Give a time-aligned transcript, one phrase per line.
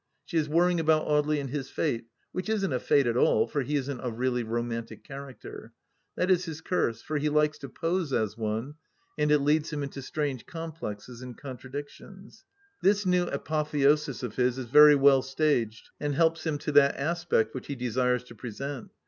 [0.25, 3.61] She is worrying about Audely and his fate, which isn't a fate at all, for
[3.61, 5.73] he isn't a really romantic character;
[6.15, 8.73] that is his curse, for he likes to pose as one,
[9.15, 12.45] and it leads him into strange complexes and contradictions.
[12.81, 17.53] This new apotheosis of his is very well staged, and helps him to that aspect
[17.53, 18.89] which he desires to present.